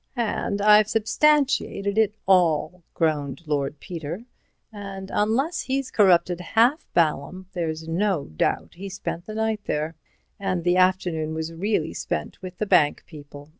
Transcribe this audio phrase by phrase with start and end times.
[0.15, 4.25] "And I've substantiated it all," groaned Lord Peter,
[4.73, 9.93] "and unless he's corrupted half Balham, there's no doubt he spent the night there.
[10.39, 13.49] And the afternoon was really spent with the bank people.